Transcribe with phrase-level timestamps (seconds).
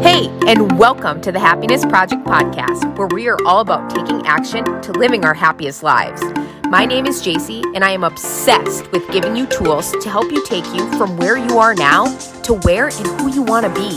[0.00, 4.64] Hey, and welcome to the Happiness Project podcast, where we are all about taking action
[4.82, 6.20] to living our happiest lives.
[6.68, 10.44] My name is JC, and I am obsessed with giving you tools to help you
[10.44, 12.06] take you from where you are now
[12.42, 13.96] to where and who you want to be.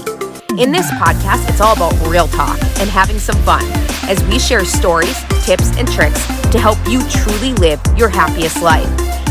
[0.61, 3.64] In this podcast, it's all about real talk and having some fun
[4.04, 8.88] as we share stories, tips, and tricks to help you truly live your happiest life.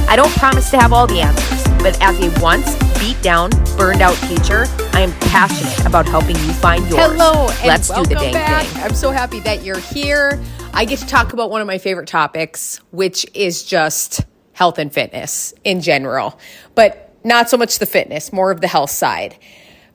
[0.08, 4.02] I don't promise to have all the answers, but as a once beat down, burned
[4.02, 7.00] out teacher, I am passionate about helping you find yours.
[7.00, 8.66] Hello, and let's do the welcome dang back.
[8.66, 8.82] thing.
[8.84, 10.40] I'm so happy that you're here.
[10.72, 14.20] I get to talk about one of my favorite topics, which is just
[14.52, 16.38] health and fitness in general,
[16.76, 19.36] but not so much the fitness, more of the health side.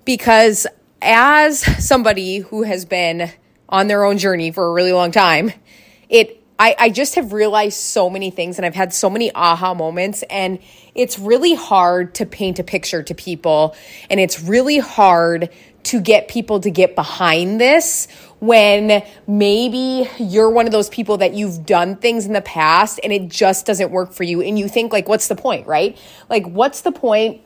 [0.03, 0.67] Because
[1.01, 3.31] as somebody who has been
[3.69, 5.53] on their own journey for a really long time,
[6.09, 9.73] it I, I just have realized so many things and I've had so many aha
[9.73, 10.23] moments.
[10.29, 10.59] And
[10.93, 13.75] it's really hard to paint a picture to people.
[14.11, 15.49] And it's really hard
[15.85, 21.33] to get people to get behind this when maybe you're one of those people that
[21.33, 24.43] you've done things in the past and it just doesn't work for you.
[24.43, 25.97] And you think like what's the point right?
[26.29, 27.41] Like what's the point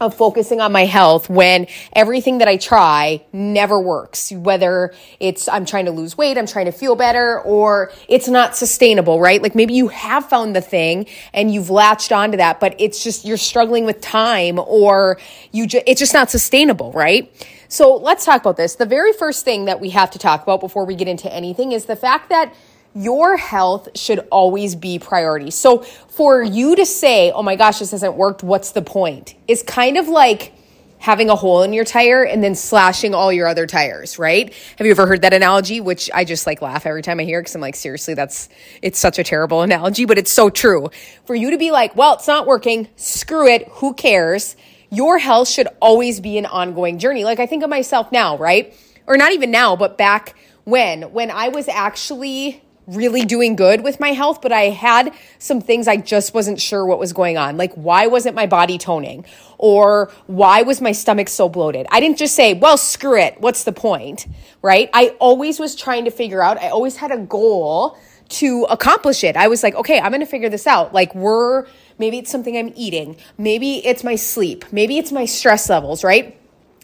[0.00, 4.30] of focusing on my health when everything that I try never works.
[4.30, 8.56] Whether it's I'm trying to lose weight, I'm trying to feel better, or it's not
[8.56, 9.42] sustainable, right?
[9.42, 13.24] Like maybe you have found the thing and you've latched onto that, but it's just
[13.24, 15.18] you're struggling with time or
[15.52, 17.32] you just it's just not sustainable, right?
[17.68, 18.76] So let's talk about this.
[18.76, 21.72] The very first thing that we have to talk about before we get into anything
[21.72, 22.54] is the fact that
[22.96, 25.50] your health should always be priority.
[25.50, 29.34] So for you to say, oh my gosh, this hasn't worked, what's the point?
[29.46, 30.54] Is kind of like
[30.98, 34.50] having a hole in your tire and then slashing all your other tires, right?
[34.78, 35.78] Have you ever heard that analogy?
[35.78, 38.48] Which I just like laugh every time I hear because I'm like, seriously, that's,
[38.80, 40.88] it's such a terrible analogy, but it's so true.
[41.26, 44.56] For you to be like, well, it's not working, screw it, who cares?
[44.88, 47.24] Your health should always be an ongoing journey.
[47.24, 48.74] Like I think of myself now, right?
[49.06, 53.98] Or not even now, but back when, when I was actually really doing good with
[53.98, 57.56] my health, but I had some things I just wasn't sure what was going on.
[57.56, 59.24] Like, why wasn't my body toning?
[59.58, 61.86] Or why was my stomach so bloated?
[61.90, 63.40] I didn't just say, well, screw it.
[63.40, 64.26] What's the point?
[64.62, 64.90] Right?
[64.92, 69.36] I always was trying to figure out, I always had a goal to accomplish it.
[69.36, 70.92] I was like, okay, I'm going to figure this out.
[70.92, 71.66] Like, we're,
[71.98, 73.16] maybe it's something I'm eating.
[73.38, 74.64] Maybe it's my sleep.
[74.72, 76.36] Maybe it's my stress levels, right?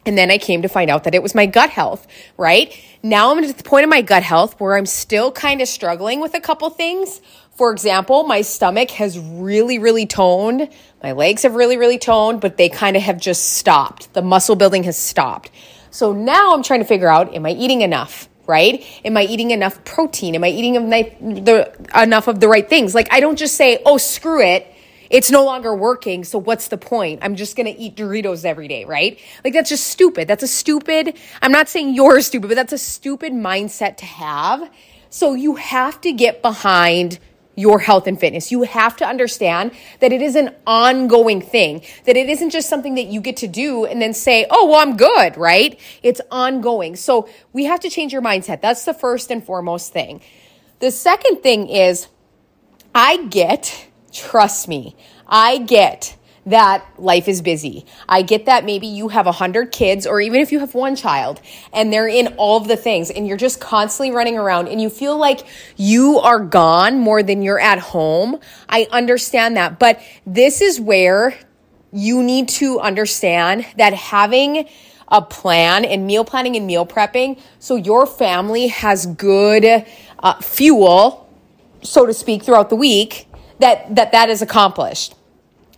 [0.04, 2.76] And then I came to find out that it was my gut health, right?
[3.02, 6.20] Now I'm at the point of my gut health where I'm still kind of struggling
[6.20, 7.20] with a couple things.
[7.54, 10.68] For example, my stomach has really, really toned.
[11.02, 14.12] My legs have really, really toned, but they kind of have just stopped.
[14.14, 15.50] The muscle building has stopped.
[15.90, 18.28] So now I'm trying to figure out am I eating enough?
[18.44, 18.84] Right?
[19.04, 20.34] Am I eating enough protein?
[20.34, 22.92] Am I eating enough of the right things?
[22.92, 24.66] Like, I don't just say, oh, screw it
[25.12, 26.24] it's no longer working.
[26.24, 27.20] So what's the point?
[27.22, 29.20] I'm just going to eat Doritos every day, right?
[29.44, 30.26] Like that's just stupid.
[30.26, 34.68] That's a stupid, I'm not saying you're stupid, but that's a stupid mindset to have.
[35.10, 37.18] So you have to get behind
[37.54, 38.50] your health and fitness.
[38.50, 42.94] You have to understand that it is an ongoing thing, that it isn't just something
[42.94, 45.78] that you get to do and then say, oh, well, I'm good, right?
[46.02, 46.96] It's ongoing.
[46.96, 48.62] So we have to change your mindset.
[48.62, 50.22] That's the first and foremost thing.
[50.78, 52.08] The second thing is,
[52.94, 54.94] I get Trust me,
[55.26, 57.86] I get that life is busy.
[58.08, 60.96] I get that maybe you have a hundred kids or even if you have one
[60.96, 61.40] child
[61.72, 64.90] and they're in all of the things and you're just constantly running around and you
[64.90, 65.46] feel like
[65.76, 68.40] you are gone more than you're at home.
[68.68, 71.38] I understand that, but this is where
[71.92, 74.68] you need to understand that having
[75.08, 79.86] a plan and meal planning and meal prepping so your family has good
[80.18, 81.28] uh, fuel,
[81.82, 83.28] so to speak, throughout the week
[83.62, 85.14] that that that is accomplished.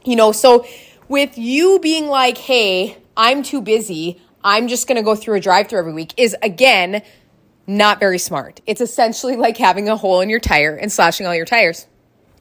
[0.05, 0.67] You know, so
[1.09, 4.21] with you being like, "Hey, I'm too busy.
[4.43, 7.03] I'm just going to go through a drive-through every week" is again
[7.67, 8.61] not very smart.
[8.67, 11.87] It's essentially like having a hole in your tire and slashing all your tires.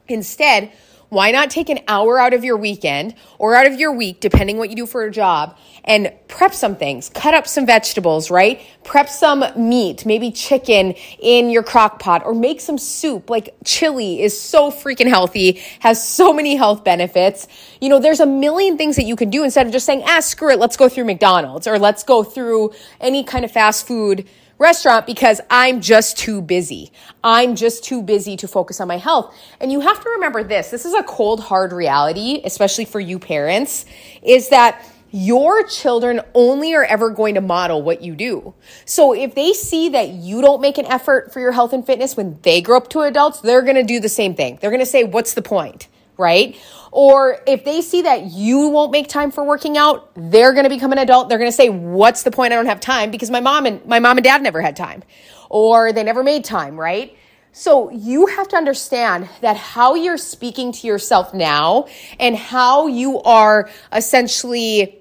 [0.08, 0.70] Instead,
[1.14, 4.58] why not take an hour out of your weekend or out of your week, depending
[4.58, 8.60] what you do for a job, and prep some things, cut up some vegetables, right?
[8.82, 13.30] Prep some meat, maybe chicken in your crock pot, or make some soup.
[13.30, 17.46] Like chili is so freaking healthy, has so many health benefits.
[17.80, 20.20] You know, there's a million things that you can do instead of just saying, ah,
[20.20, 24.28] screw it, let's go through McDonald's or let's go through any kind of fast food
[24.58, 26.92] restaurant because I'm just too busy.
[27.22, 29.34] I'm just too busy to focus on my health.
[29.60, 33.18] And you have to remember this this is a cold, hard reality, especially for you
[33.18, 33.86] parents,
[34.22, 38.52] is that your children only are ever going to model what you do.
[38.84, 42.16] So if they see that you don't make an effort for your health and fitness
[42.16, 44.58] when they grow up to adults, they're going to do the same thing.
[44.60, 45.86] They're going to say, What's the point?
[46.16, 46.56] Right?
[46.92, 50.70] Or if they see that you won't make time for working out, they're going to
[50.70, 51.28] become an adult.
[51.28, 52.52] They're going to say, "What's the point?
[52.52, 55.02] I don't have time because my mom and my mom and dad never had time."
[55.50, 57.16] Or they never made time, right?
[57.52, 61.86] So you have to understand that how you're speaking to yourself now
[62.18, 65.00] and how you are essentially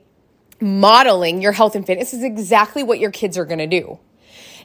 [0.62, 4.00] modeling your health and fitness is exactly what your kids are going to do.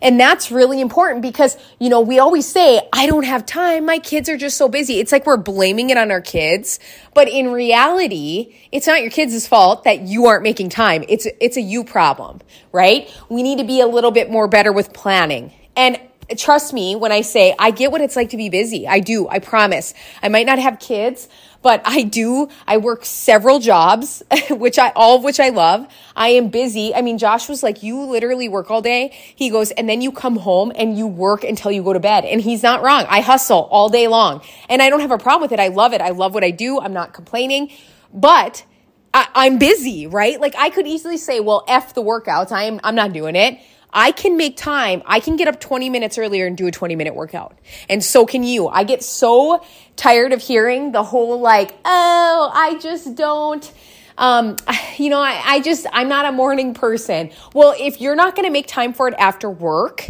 [0.03, 3.87] And that's really important because, you know, we always say, I don't have time.
[3.87, 5.00] My kids are just so busy.
[5.00, 6.79] It's like we're blaming it on our kids.
[7.15, 11.05] But in reality, it's not your kids' fault that you aren't making time.
[11.09, 12.41] It's, it's a you problem,
[12.73, 13.12] right?
[13.29, 15.53] We need to be a little bit more better with planning.
[15.77, 16.00] And
[16.36, 18.86] trust me when I say I get what it's like to be busy.
[18.86, 19.28] I do.
[19.28, 19.94] I promise.
[20.22, 21.28] I might not have kids,
[21.62, 22.48] but I do.
[22.66, 25.86] I work several jobs, which I, all of which I love.
[26.14, 26.94] I am busy.
[26.94, 29.16] I mean, Josh was like, you literally work all day.
[29.34, 32.25] He goes, and then you come home and you work until you go to bed.
[32.25, 33.06] And he's not wrong.
[33.08, 35.60] I hustle all day long and I don't have a problem with it.
[35.60, 36.00] I love it.
[36.00, 36.80] I love what I do.
[36.80, 37.70] I'm not complaining,
[38.12, 38.64] but
[39.14, 40.40] I, am busy, right?
[40.40, 42.52] Like I could easily say, well, F the workouts.
[42.52, 43.58] I'm, I'm not doing it.
[43.93, 45.02] I can make time.
[45.06, 47.58] I can get up 20 minutes earlier and do a 20 minute workout.
[47.88, 48.69] And so can you.
[48.69, 49.64] I get so
[49.96, 53.73] tired of hearing the whole like, oh, I just don't.
[54.19, 54.56] Um,
[54.99, 57.31] you know, I, I just, I'm not a morning person.
[57.55, 60.06] Well, if you're not going to make time for it after work,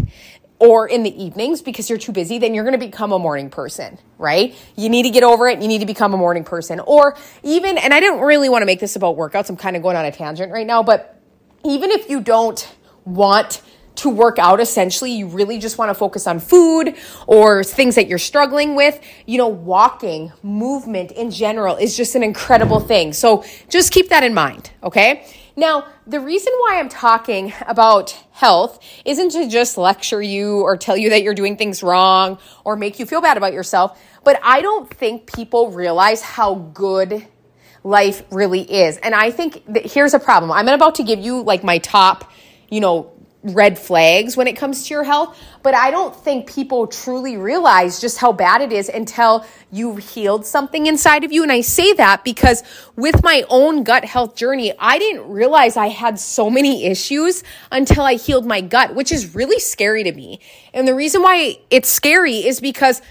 [0.61, 3.49] or in the evenings because you're too busy, then you're going to become a morning
[3.51, 4.57] person, right?
[4.77, 5.63] You need to get over it.
[5.63, 6.81] You need to become a morning person.
[6.81, 9.49] Or even, and I don't really want to make this about workouts.
[9.49, 11.21] I'm kind of going on a tangent right now, but
[11.65, 12.69] even if you don't
[13.05, 13.63] want
[13.99, 16.95] to work out essentially you really just want to focus on food
[17.27, 19.01] or things that you're struggling with.
[19.27, 23.13] You know walking movement in general is just an incredible thing.
[23.13, 25.27] So just keep that in mind okay?
[25.57, 30.97] Now the reason why i'm talking about health isn't to just lecture you or tell
[30.97, 34.63] you that you're doing things wrong or make you feel bad about yourself but i
[34.63, 37.27] don't think people realize how good
[37.85, 38.97] life really is.
[38.99, 40.51] And i think that here's a problem.
[40.51, 42.31] I'm about to give you like my top
[42.71, 43.13] you know,
[43.43, 48.01] red flags when it comes to your health, but I don't think people truly realize
[48.01, 51.45] just how bad it is until you've healed something inside of you.
[51.45, 52.65] And I say that because
[52.97, 58.03] with my own gut health journey, I didn't realize I had so many issues until
[58.03, 60.41] I healed my gut, which is really scary to me.
[60.75, 63.03] And the reason why it's scary is because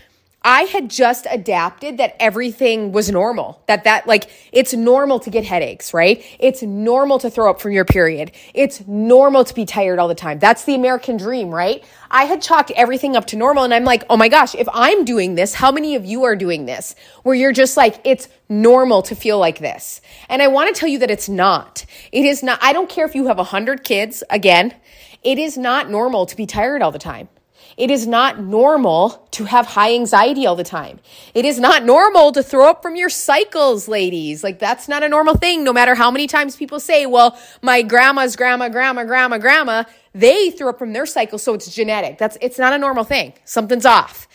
[0.50, 3.62] I had just adapted that everything was normal.
[3.66, 6.24] That that like it's normal to get headaches, right?
[6.40, 8.32] It's normal to throw up from your period.
[8.54, 10.40] It's normal to be tired all the time.
[10.40, 11.84] That's the American dream, right?
[12.10, 15.04] I had chalked everything up to normal and I'm like, "Oh my gosh, if I'm
[15.04, 19.02] doing this, how many of you are doing this?" Where you're just like, "It's normal
[19.02, 21.84] to feel like this." And I want to tell you that it's not.
[22.14, 22.58] It is not.
[22.62, 24.74] I don't care if you have 100 kids, again,
[25.24, 27.28] it is not normal to be tired all the time.
[27.78, 31.00] It is not normal to have high anxiety all the time.
[31.36, 34.44] It is not normal to throw up from your cycles, ladies.
[34.44, 35.64] Like that's not a normal thing.
[35.64, 39.84] No matter how many times people say, well, my grandma's grandma, grandma, grandma, grandma,
[40.14, 41.38] they threw up from their cycle.
[41.38, 42.18] So it's genetic.
[42.18, 43.34] That's, it's not a normal thing.
[43.46, 44.28] Something's off.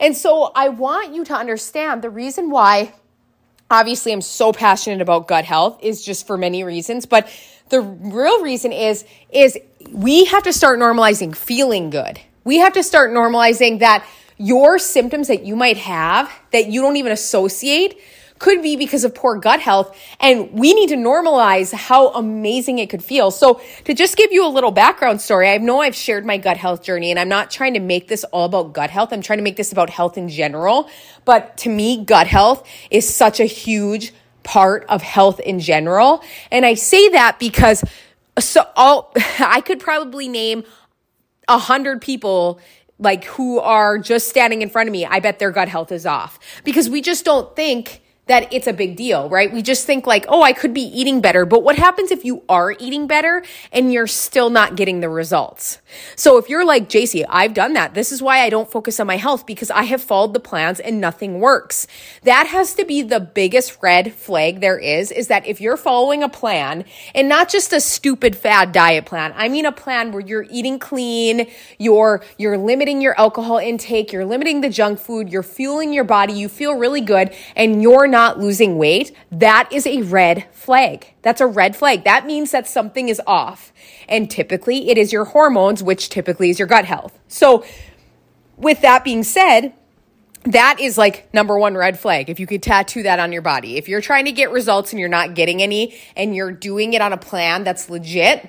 [0.00, 2.92] And so I want you to understand the reason why
[3.70, 7.28] obviously I'm so passionate about gut health is just for many reasons, but
[7.68, 9.56] the real reason is is
[9.90, 12.20] we have to start normalizing feeling good.
[12.44, 14.06] We have to start normalizing that
[14.38, 18.00] your symptoms that you might have that you don't even associate
[18.42, 19.96] could be because of poor gut health.
[20.18, 23.30] And we need to normalize how amazing it could feel.
[23.30, 26.56] So to just give you a little background story, I know I've shared my gut
[26.56, 29.12] health journey and I'm not trying to make this all about gut health.
[29.12, 30.90] I'm trying to make this about health in general.
[31.24, 34.12] But to me, gut health is such a huge
[34.42, 36.20] part of health in general.
[36.50, 37.84] And I say that because
[38.40, 40.64] so all, I could probably name
[41.48, 42.60] a hundred people
[42.98, 46.06] like who are just standing in front of me, I bet their gut health is
[46.06, 46.38] off.
[46.64, 49.52] Because we just don't think that it's a big deal, right?
[49.52, 51.44] We just think like, oh, I could be eating better.
[51.44, 55.80] But what happens if you are eating better and you're still not getting the results?
[56.14, 57.94] So if you're like, JC, I've done that.
[57.94, 60.78] This is why I don't focus on my health because I have followed the plans
[60.78, 61.88] and nothing works.
[62.22, 66.22] That has to be the biggest red flag there is, is that if you're following
[66.22, 66.84] a plan
[67.16, 70.78] and not just a stupid fad diet plan, I mean a plan where you're eating
[70.78, 76.04] clean, you're, you're limiting your alcohol intake, you're limiting the junk food, you're fueling your
[76.04, 81.12] body, you feel really good, and you're not losing weight, that is a red flag.
[81.22, 82.04] That's a red flag.
[82.04, 83.72] That means that something is off.
[84.08, 87.18] And typically it is your hormones, which typically is your gut health.
[87.26, 87.64] So
[88.56, 89.74] with that being said,
[90.44, 92.30] that is like number one red flag.
[92.30, 95.00] If you could tattoo that on your body, if you're trying to get results and
[95.00, 98.48] you're not getting any and you're doing it on a plan that's legit,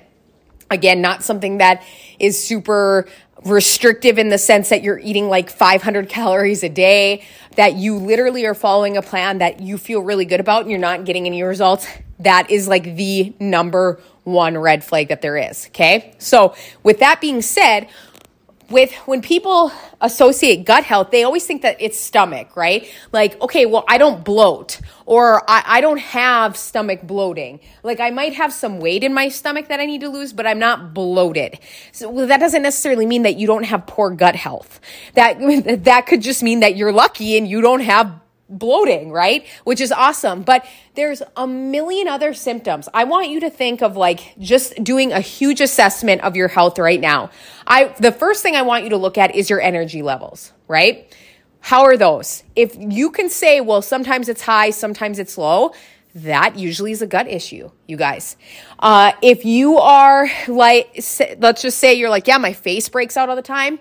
[0.70, 1.84] Again, not something that
[2.18, 3.06] is super
[3.44, 7.24] restrictive in the sense that you're eating like 500 calories a day,
[7.56, 10.80] that you literally are following a plan that you feel really good about and you're
[10.80, 11.86] not getting any results.
[12.20, 15.66] That is like the number one red flag that there is.
[15.68, 16.14] Okay.
[16.18, 17.88] So with that being said,
[18.70, 22.90] with when people associate gut health, they always think that it's stomach, right?
[23.12, 27.60] Like, okay, well, I don't bloat or I, I don't have stomach bloating.
[27.82, 30.46] Like, I might have some weight in my stomach that I need to lose, but
[30.46, 31.58] I'm not bloated.
[31.92, 34.80] So well, that doesn't necessarily mean that you don't have poor gut health.
[35.14, 35.38] That,
[35.84, 39.46] that could just mean that you're lucky and you don't have bloating, right?
[39.64, 40.42] Which is awesome.
[40.42, 42.88] But there's a million other symptoms.
[42.94, 46.78] I want you to think of like just doing a huge assessment of your health
[46.78, 47.30] right now.
[47.66, 51.10] I the first thing I want you to look at is your energy levels, right?
[51.64, 52.42] How are those?
[52.54, 55.72] If you can say, well, sometimes it's high, sometimes it's low,
[56.14, 58.36] that usually is a gut issue, you guys.
[58.78, 61.02] Uh, if you are like,
[61.38, 63.78] let's just say you're like, yeah, my face breaks out all the time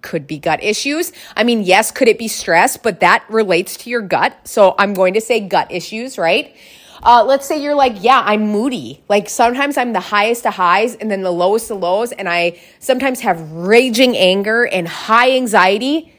[0.00, 1.12] could be gut issues.
[1.36, 4.34] I mean, yes, could it be stress, but that relates to your gut.
[4.48, 6.56] So I'm going to say gut issues, right?
[7.02, 9.04] Uh, let's say you're like, yeah, I'm moody.
[9.10, 12.58] Like sometimes I'm the highest of highs and then the lowest of lows, and I
[12.78, 16.13] sometimes have raging anger and high anxiety,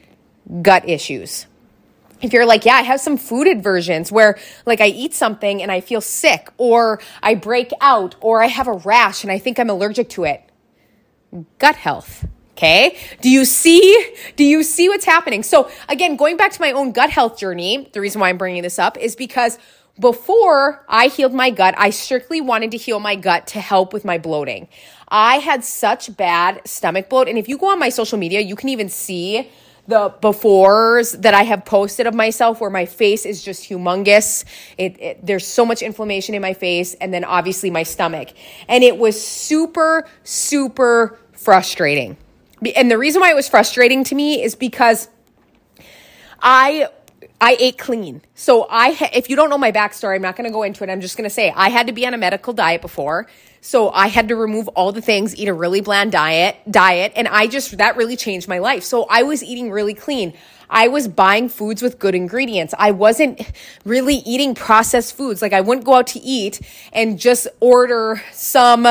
[0.62, 1.46] gut issues.
[2.22, 5.70] If you're like, yeah, I have some food aversions where like I eat something and
[5.70, 9.58] I feel sick, or I break out, or I have a rash and I think
[9.58, 10.42] I'm allergic to it,
[11.58, 12.24] gut health.
[12.52, 12.96] Okay.
[13.20, 15.42] Do you see, do you see what's happening?
[15.42, 18.62] So again, going back to my own gut health journey, the reason why I'm bringing
[18.62, 19.58] this up is because
[20.00, 24.06] before I healed my gut, I strictly wanted to heal my gut to help with
[24.06, 24.68] my bloating.
[25.08, 27.28] I had such bad stomach bloat.
[27.28, 29.50] And if you go on my social media, you can even see
[29.86, 34.44] the befores that I have posted of myself where my face is just humongous.
[34.76, 38.30] It, it, there's so much inflammation in my face and then obviously my stomach.
[38.68, 42.16] And it was super, super frustrating.
[42.74, 45.08] And the reason why it was frustrating to me is because
[46.40, 46.88] I
[47.38, 48.22] I ate clean.
[48.34, 50.90] So I if you don't know my backstory, I'm not going to go into it.
[50.90, 53.26] I'm just going to say I had to be on a medical diet before.
[53.66, 57.26] So I had to remove all the things, eat a really bland diet, diet, and
[57.26, 58.84] I just that really changed my life.
[58.84, 60.34] So I was eating really clean.
[60.70, 62.74] I was buying foods with good ingredients.
[62.78, 63.42] I wasn't
[63.84, 65.42] really eating processed foods.
[65.42, 66.60] Like I wouldn't go out to eat
[66.92, 68.86] and just order some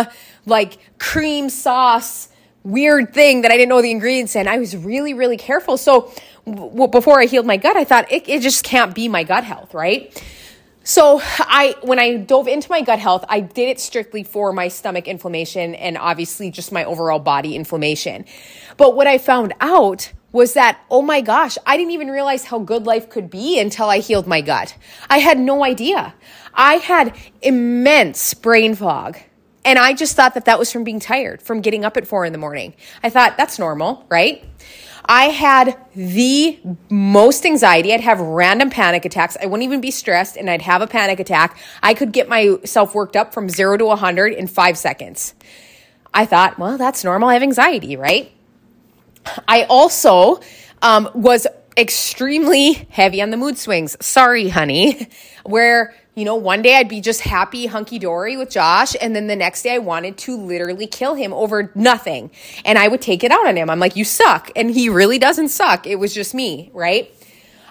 [0.46, 2.28] like cream sauce
[2.66, 4.46] weird thing that I didn't know the ingredients in.
[4.46, 5.78] I was really, really careful.
[5.78, 6.12] So
[6.46, 9.46] w- before I healed my gut, I thought it, it just can't be my gut
[9.46, 10.22] health, right?
[10.88, 14.68] So I when I dove into my gut health, I did it strictly for my
[14.68, 18.24] stomach inflammation and obviously just my overall body inflammation.
[18.78, 22.60] But what I found out was that oh my gosh, I didn't even realize how
[22.60, 24.78] good life could be until I healed my gut.
[25.10, 26.14] I had no idea.
[26.54, 29.18] I had immense brain fog.
[29.66, 32.24] And I just thought that that was from being tired, from getting up at four
[32.24, 32.76] in the morning.
[33.02, 34.46] I thought that's normal, right?
[35.08, 36.60] I had the
[36.90, 37.94] most anxiety.
[37.94, 39.38] I'd have random panic attacks.
[39.42, 41.58] I wouldn't even be stressed and I'd have a panic attack.
[41.84, 45.36] I could get myself worked up from zero to 100 in five seconds.
[46.14, 47.30] I thought, well, that's normal.
[47.30, 48.32] I have anxiety, right?
[49.48, 50.40] I also
[50.82, 51.46] um, was
[51.78, 53.98] extremely heavy on the mood swings.
[54.06, 55.08] Sorry, honey.
[55.44, 58.96] Where you know, one day I'd be just happy, hunky dory with Josh.
[59.00, 62.32] And then the next day I wanted to literally kill him over nothing.
[62.64, 63.70] And I would take it out on him.
[63.70, 64.50] I'm like, you suck.
[64.56, 65.86] And he really doesn't suck.
[65.86, 67.14] It was just me, right?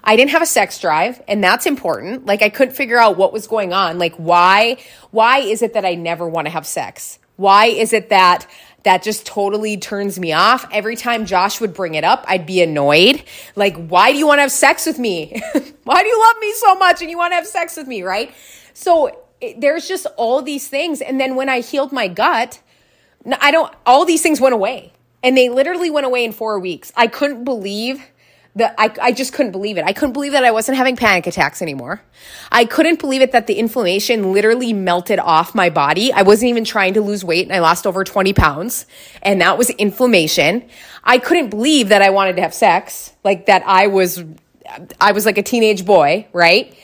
[0.07, 2.27] I didn't have a sex drive and that's important.
[2.27, 3.99] Like I couldn't figure out what was going on.
[3.99, 4.77] Like why,
[5.11, 7.19] why is it that I never want to have sex?
[7.37, 8.47] Why is it that
[8.85, 10.67] that just totally turns me off.
[10.71, 13.23] Every time Josh would bring it up, I'd be annoyed.
[13.57, 15.43] Like, why do you want to have sex with me?
[15.85, 18.03] why do you love me so much and you want to have sex with me,
[18.03, 18.33] right?
[18.75, 21.01] So it, there's just all these things.
[21.01, 22.61] And then when I healed my gut,
[23.41, 24.93] I don't, all these things went away.
[25.23, 26.93] And they literally went away in four weeks.
[26.95, 28.07] I couldn't believe
[28.57, 29.85] that I, I just couldn't believe it.
[29.85, 32.03] I couldn't believe that I wasn't having panic attacks anymore.
[32.53, 36.13] I couldn't believe it that the inflammation literally melted off my body.
[36.13, 38.87] I wasn't even trying to lose weight and I lost over 20 pounds
[39.23, 40.69] and that was inflammation.
[41.03, 44.25] I couldn't believe that I wanted to have sex, like that I was,
[45.01, 46.77] I was like a teenage boy, right?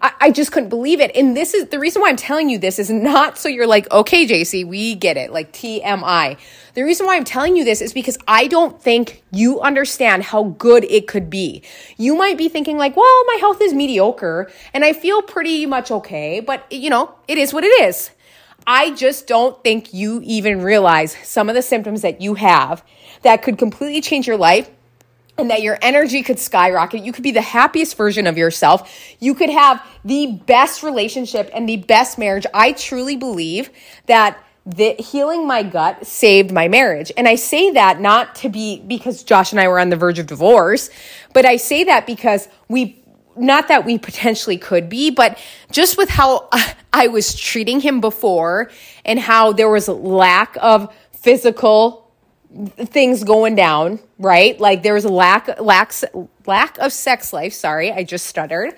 [0.00, 1.10] I, I just couldn't believe it.
[1.16, 3.90] And this is the reason why I'm telling you this is not so you're like,
[3.90, 6.38] okay, JC, we get it, like TMI.
[6.74, 10.44] The reason why I'm telling you this is because I don't think you understand how
[10.44, 11.62] good it could be.
[11.96, 15.90] You might be thinking like, well, my health is mediocre and I feel pretty much
[15.90, 18.10] okay, but you know, it is what it is.
[18.66, 22.84] I just don't think you even realize some of the symptoms that you have
[23.22, 24.68] that could completely change your life
[25.38, 27.04] and that your energy could skyrocket.
[27.04, 28.90] You could be the happiest version of yourself.
[29.20, 32.46] You could have the best relationship and the best marriage.
[32.54, 33.70] I truly believe
[34.06, 37.12] that the healing my gut saved my marriage.
[37.16, 40.18] And I say that not to be because Josh and I were on the verge
[40.18, 40.90] of divorce,
[41.32, 43.00] but I say that because we
[43.36, 45.38] not that we potentially could be, but
[45.70, 46.48] just with how
[46.92, 48.70] I was treating him before
[49.04, 52.05] and how there was lack of physical
[52.76, 54.58] things going down, right?
[54.58, 55.92] Like there was a lack lack
[56.46, 58.74] lack of sex life, sorry, I just stuttered.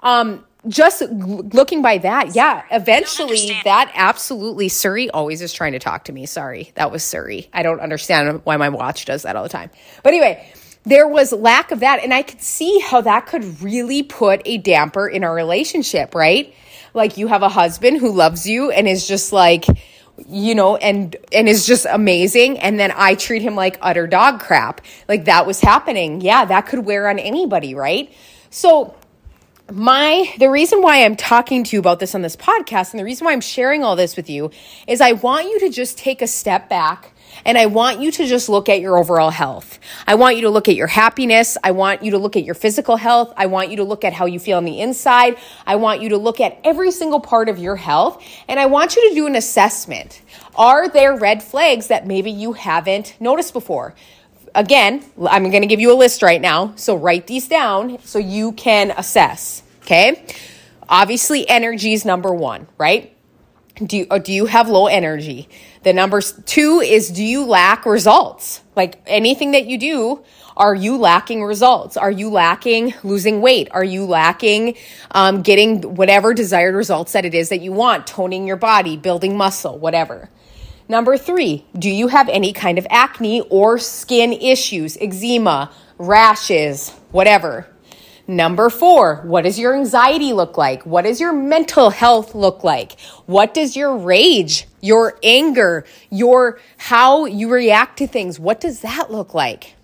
[0.00, 6.04] Um just looking by that, yeah, eventually that absolutely Siri always is trying to talk
[6.04, 6.26] to me.
[6.26, 7.48] Sorry, that was Siri.
[7.52, 9.70] I don't understand why my watch does that all the time.
[10.02, 10.52] But anyway,
[10.84, 14.58] there was lack of that and I could see how that could really put a
[14.58, 16.54] damper in our relationship, right?
[16.92, 19.64] Like you have a husband who loves you and is just like
[20.28, 24.40] you know and and is just amazing and then I treat him like utter dog
[24.40, 24.80] crap.
[25.08, 26.20] Like that was happening.
[26.20, 28.12] Yeah, that could wear on anybody, right?
[28.50, 28.94] So
[29.72, 33.04] my the reason why I'm talking to you about this on this podcast and the
[33.04, 34.50] reason why I'm sharing all this with you
[34.86, 37.12] is I want you to just take a step back
[37.44, 39.78] and I want you to just look at your overall health.
[40.06, 41.56] I want you to look at your happiness.
[41.62, 43.32] I want you to look at your physical health.
[43.36, 45.36] I want you to look at how you feel on the inside.
[45.66, 48.96] I want you to look at every single part of your health and I want
[48.96, 50.22] you to do an assessment.
[50.56, 53.94] Are there red flags that maybe you haven't noticed before?
[54.54, 56.72] again, I'm going to give you a list right now.
[56.76, 59.62] So write these down so you can assess.
[59.82, 60.24] Okay.
[60.88, 63.16] Obviously, energy is number one, right?
[63.76, 65.48] Do you, uh, do you have low energy?
[65.82, 68.60] The number two is do you lack results?
[68.76, 70.22] Like anything that you do,
[70.56, 71.96] are you lacking results?
[71.96, 73.68] Are you lacking losing weight?
[73.70, 74.76] Are you lacking
[75.12, 78.06] um, getting whatever desired results that it is that you want?
[78.06, 80.28] Toning your body, building muscle, whatever.
[80.86, 87.66] Number three, do you have any kind of acne or skin issues, eczema, rashes, whatever?
[88.26, 90.84] Number four, what does your anxiety look like?
[90.84, 93.00] What does your mental health look like?
[93.26, 99.10] What does your rage, your anger, your how you react to things, what does that
[99.10, 99.74] look like?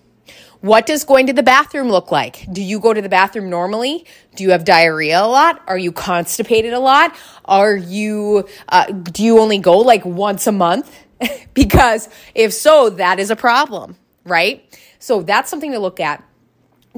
[0.61, 2.51] What does going to the bathroom look like?
[2.51, 4.05] Do you go to the bathroom normally?
[4.35, 5.61] Do you have diarrhea a lot?
[5.67, 7.15] Are you constipated a lot?
[7.45, 10.93] Are you, uh, do you only go like once a month?
[11.53, 14.63] because if so, that is a problem, right?
[14.99, 16.23] So that's something to look at.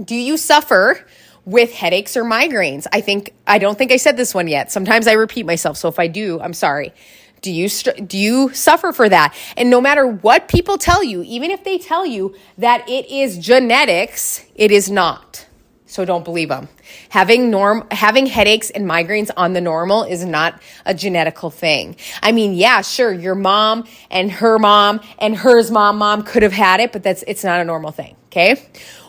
[0.02, 1.06] Do you suffer
[1.44, 2.88] with headaches or migraines?
[2.94, 4.72] I think, I don't think I said this one yet.
[4.72, 5.76] Sometimes I repeat myself.
[5.78, 6.94] So if I do, I'm sorry.
[7.42, 9.36] Do you do you suffer for that?
[9.56, 13.38] And no matter what people tell you, even if they tell you that it is
[13.38, 15.46] genetics, it is not.
[15.86, 16.68] So don't believe them.
[17.10, 21.96] Having norm having headaches and migraines on the normal is not a genetical thing.
[22.22, 26.54] I mean, yeah, sure, your mom and her mom and hers mom mom could have
[26.54, 28.62] had it, but that's it's not a normal thing, okay?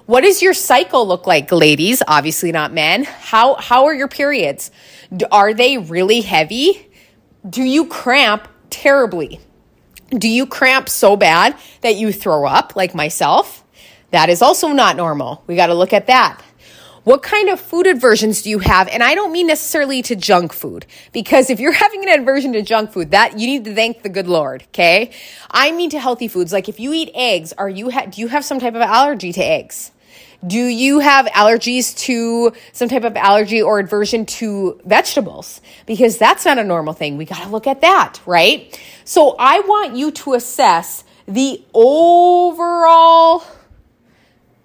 [0.06, 2.02] What does your cycle look like, ladies?
[2.08, 3.04] Obviously not men.
[3.04, 4.70] How how are your periods?
[5.30, 6.89] Are they really heavy?
[7.48, 9.40] Do you cramp terribly?
[10.10, 13.64] Do you cramp so bad that you throw up, like myself?
[14.10, 15.42] That is also not normal.
[15.46, 16.42] We got to look at that.
[17.04, 18.86] What kind of food aversions do you have?
[18.88, 22.62] And I don't mean necessarily to junk food, because if you're having an aversion to
[22.62, 25.10] junk food, that you need to thank the good Lord, okay?
[25.50, 26.52] I mean to healthy foods.
[26.52, 29.32] Like if you eat eggs, are you ha- do you have some type of allergy
[29.32, 29.92] to eggs?
[30.46, 35.60] Do you have allergies to some type of allergy or aversion to vegetables?
[35.84, 37.18] Because that's not a normal thing.
[37.18, 38.80] We got to look at that, right?
[39.04, 43.44] So I want you to assess the overall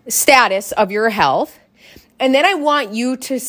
[0.08, 1.60] status of your health.
[2.20, 3.40] And then I want you to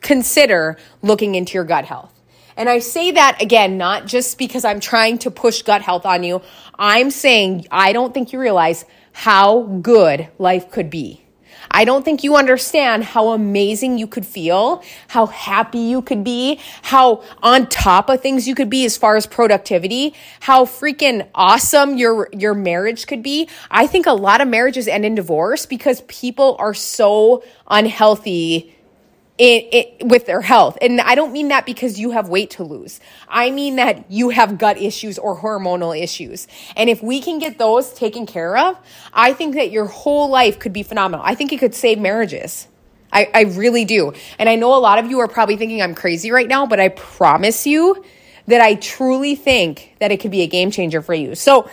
[0.00, 2.12] consider looking into your gut health.
[2.56, 6.22] And I say that again, not just because I'm trying to push gut health on
[6.22, 6.40] you.
[6.78, 11.22] I'm saying I don't think you realize how good life could be.
[11.70, 16.60] I don't think you understand how amazing you could feel, how happy you could be,
[16.82, 21.96] how on top of things you could be as far as productivity, how freaking awesome
[21.96, 23.48] your, your marriage could be.
[23.70, 28.74] I think a lot of marriages end in divorce because people are so unhealthy
[29.40, 30.76] it, it, with their health.
[30.82, 33.00] And I don't mean that because you have weight to lose.
[33.26, 36.46] I mean that you have gut issues or hormonal issues.
[36.76, 38.76] And if we can get those taken care of,
[39.14, 41.24] I think that your whole life could be phenomenal.
[41.24, 42.68] I think it could save marriages.
[43.10, 44.12] I, I really do.
[44.38, 46.78] And I know a lot of you are probably thinking I'm crazy right now, but
[46.78, 48.04] I promise you
[48.46, 51.34] that I truly think that it could be a game changer for you.
[51.34, 51.70] So,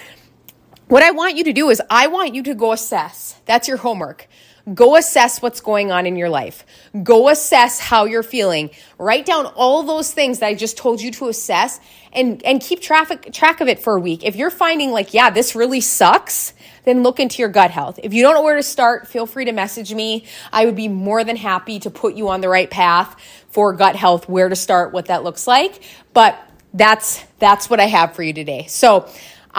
[0.88, 3.36] what I want you to do is I want you to go assess.
[3.45, 4.30] That's your homework.
[4.73, 6.65] Go assess what's going on in your life.
[7.03, 8.69] Go assess how you're feeling.
[8.97, 11.80] Write down all those things that I just told you to assess
[12.12, 14.25] and, and keep traffic, track of it for a week.
[14.25, 16.53] If you're finding like, yeah, this really sucks,
[16.84, 17.99] then look into your gut health.
[18.03, 20.25] If you don't know where to start, feel free to message me.
[20.51, 23.15] I would be more than happy to put you on the right path
[23.49, 25.82] for gut health, where to start, what that looks like.
[26.13, 26.38] But
[26.73, 28.65] that's that's what I have for you today.
[28.67, 29.10] So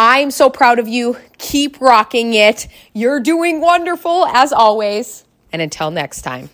[0.00, 1.16] I'm so proud of you.
[1.38, 2.68] Keep rocking it.
[2.92, 5.24] You're doing wonderful as always.
[5.52, 6.50] And until next time.